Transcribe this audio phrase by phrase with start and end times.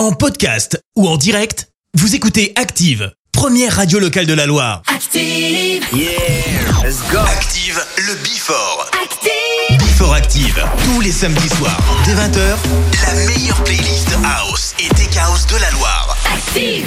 [0.00, 4.80] En podcast ou en direct, vous écoutez Active, première radio locale de la Loire.
[4.86, 5.84] Active.
[5.92, 6.08] Yeah,
[6.82, 7.18] let's go.
[7.18, 8.90] Active, le Before.
[9.02, 9.78] Active.
[9.78, 12.56] Before Active, tous les samedis soirs, dès 20h,
[13.08, 16.16] la meilleure playlist House et Tech House de la Loire.
[16.34, 16.86] Active.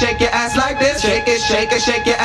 [0.00, 1.02] shake your ass like this.
[1.02, 2.16] Shake it, shake it, shake your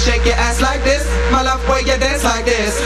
[0.00, 1.04] shake your ass like this.
[1.30, 2.80] My love, Boy, you dance like this.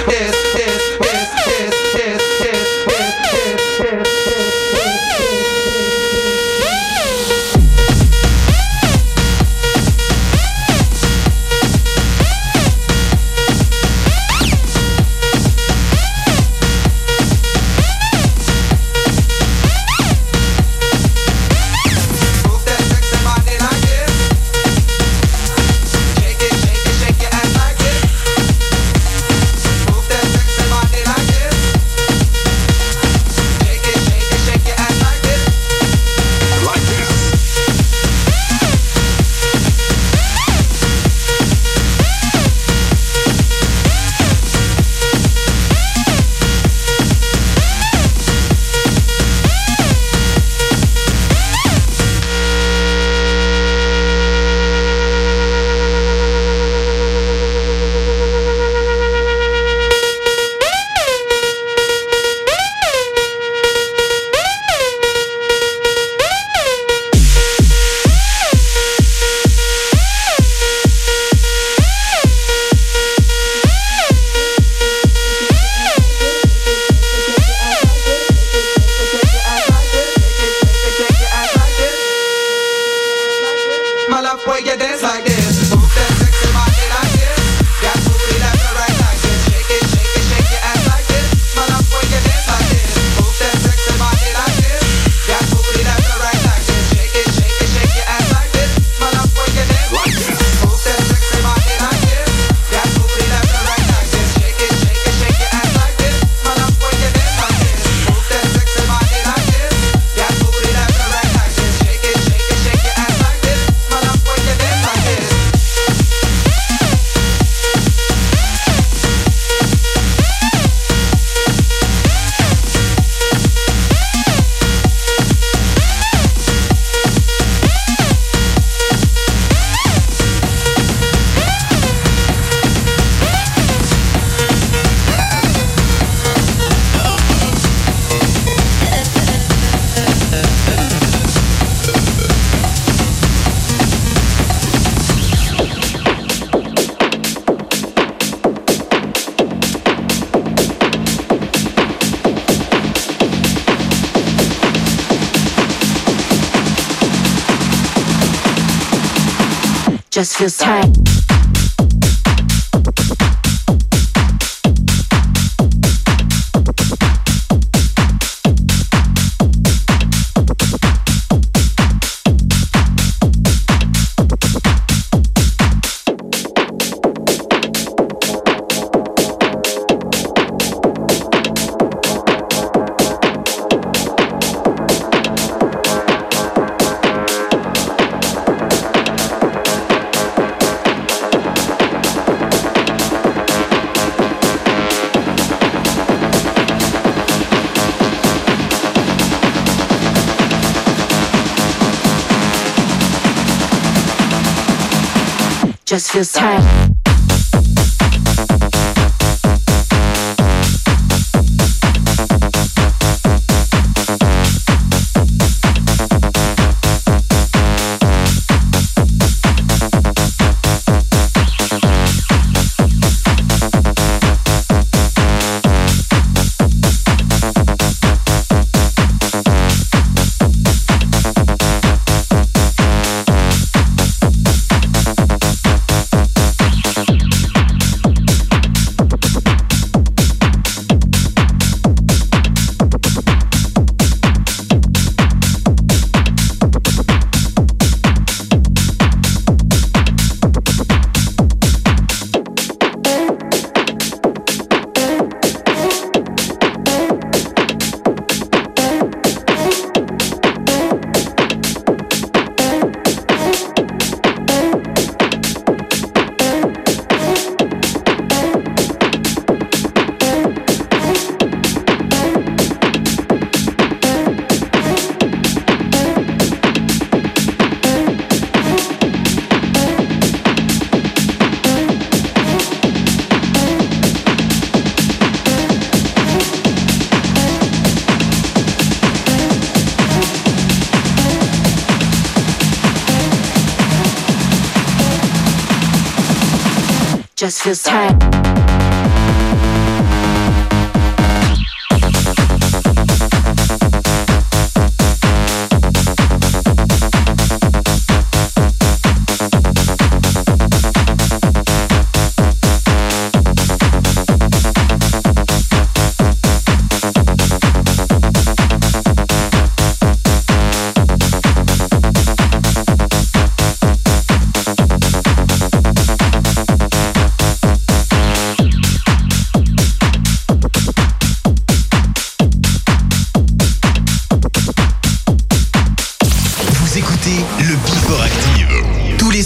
[160.39, 160.84] just time.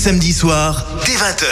[0.08, 1.44] samedi soir, dès 20h.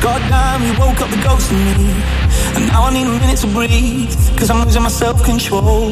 [0.00, 1.90] God damn, you woke up the ghost in me.
[2.54, 5.90] And now I need a minute to breathe, cause I'm losing my self control.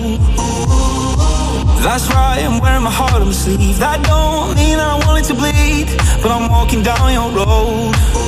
[1.82, 3.78] That's right, I'm wearing my heart on my sleeve.
[3.80, 5.88] That don't mean I want it to bleed,
[6.22, 8.27] but I'm walking down your road.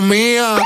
[0.00, 0.56] Mía.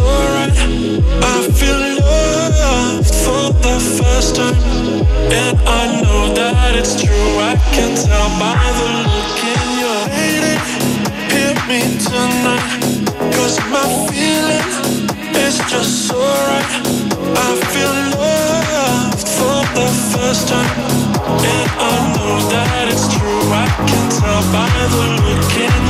[0.00, 0.04] so
[0.34, 0.56] right.
[1.22, 4.56] I feel love for the first time.
[5.30, 7.32] And I know that it's true.
[7.50, 10.56] I can tell by the look in your lady.
[11.32, 12.68] Hit me tonight.
[13.34, 14.68] Cause my feeling
[15.36, 16.10] is just.
[17.42, 20.76] I feel love for the first time.
[21.52, 23.42] And I know that it's true.
[23.52, 25.89] I can tell by the look in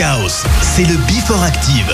[0.00, 0.46] chaos.
[0.62, 1.92] C'est le Before Active.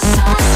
[0.00, 0.47] side.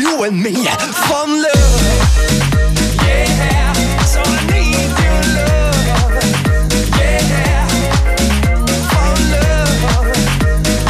[0.00, 0.52] you and me
[1.08, 1.82] from love.
[3.04, 3.72] Yeah,
[4.12, 5.86] so I need your love.
[6.96, 7.20] Yeah,
[9.34, 10.08] love.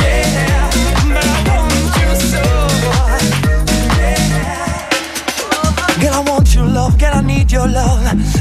[0.04, 0.70] Yeah,
[1.14, 2.44] but I want you so.
[3.98, 4.80] Yeah,
[6.00, 6.94] girl, I want your love.
[6.98, 8.40] Girl, I need your love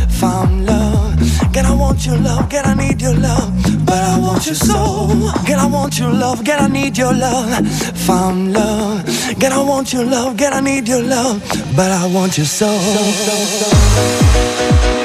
[0.66, 1.54] love.
[1.54, 2.50] Girl, I want your love.
[2.50, 3.54] Girl, I need your love.
[3.86, 5.08] But I want your soul.
[5.48, 6.44] Girl, I want your love.
[6.46, 7.68] Girl, I need your love
[8.10, 9.19] found love.
[9.40, 11.42] God, I want your love, God, I need your love,
[11.74, 12.78] but I want your soul.
[12.78, 14.99] soul, soul, soul.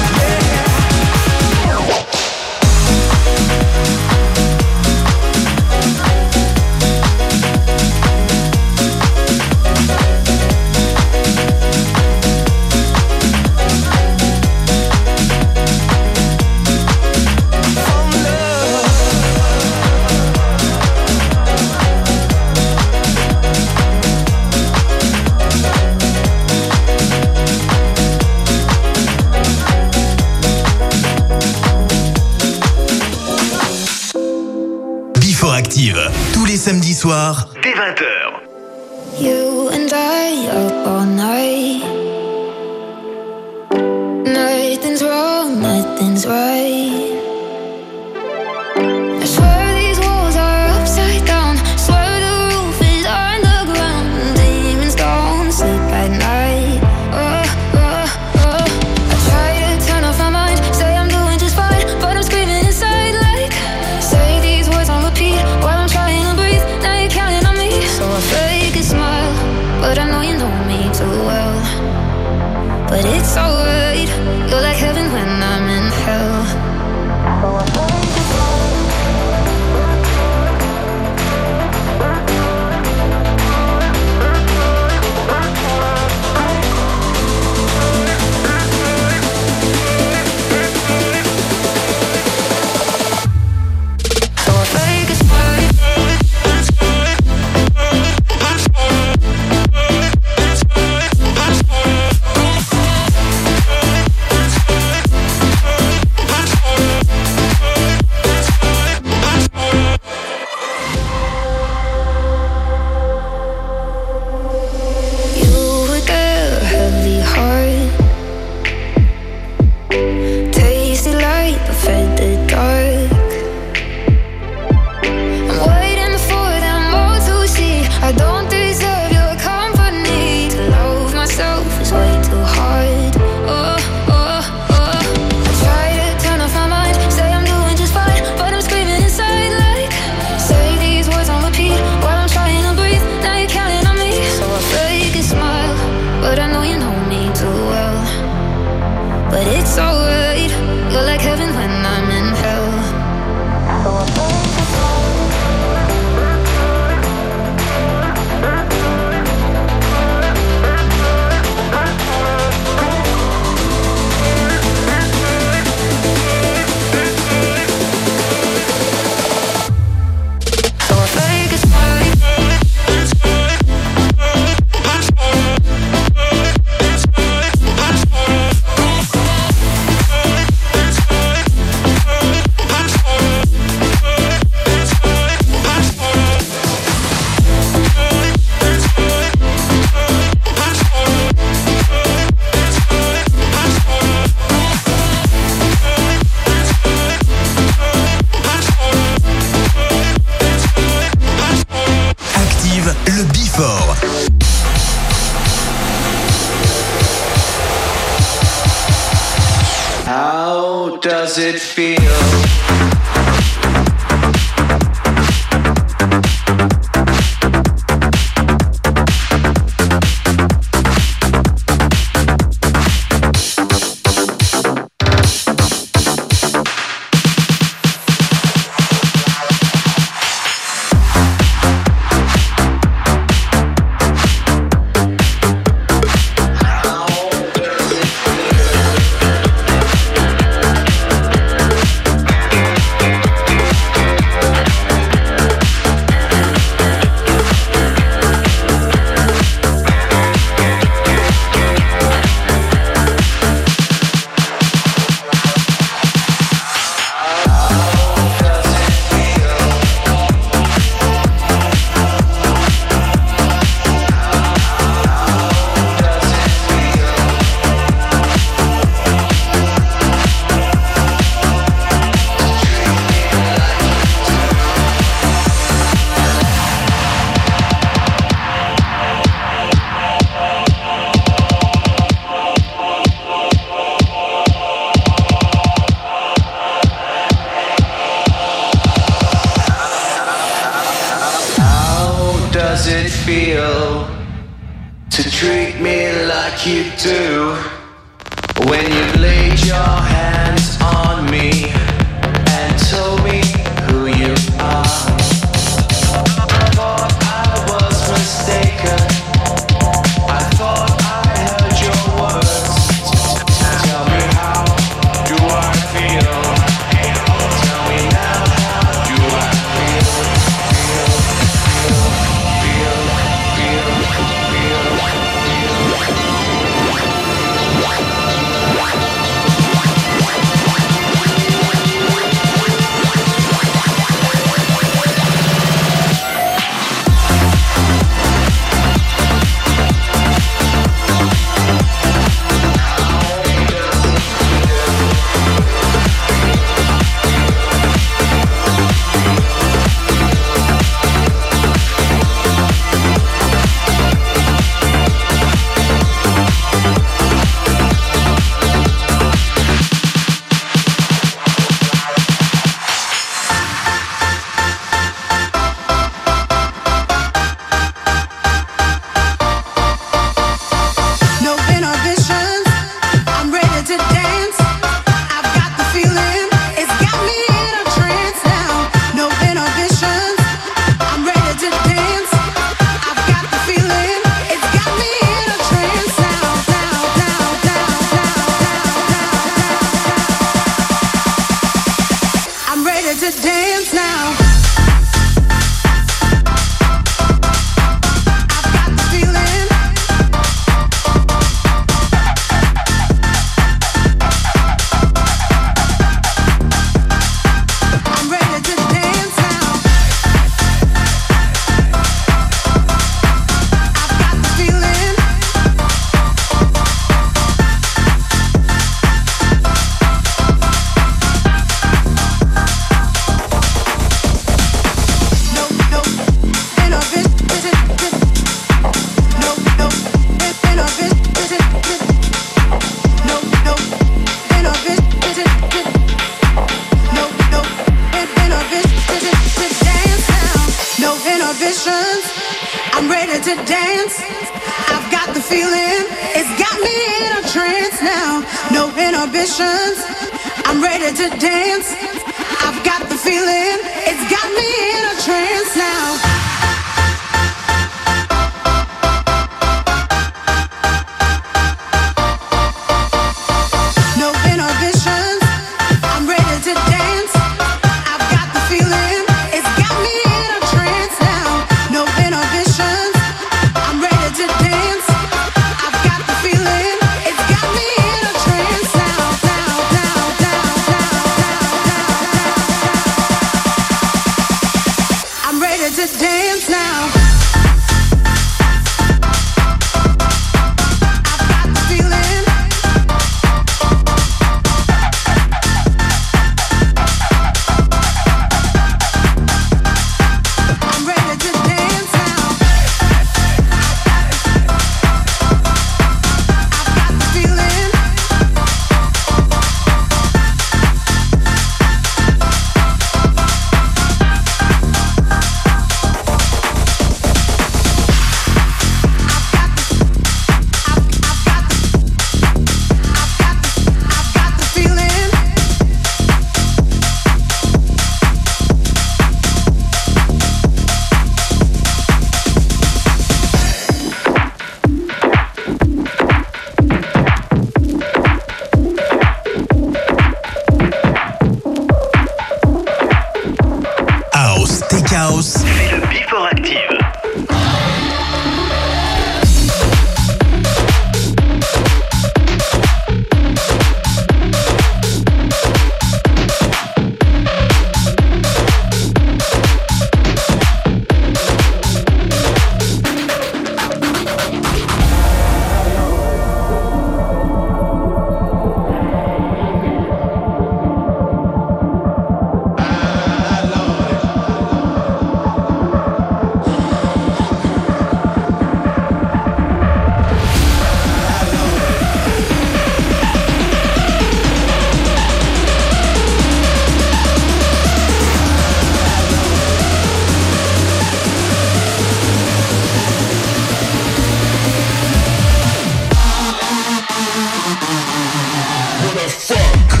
[597.71, 600.00] What the fuck?